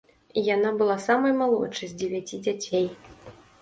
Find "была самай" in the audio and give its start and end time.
0.79-1.37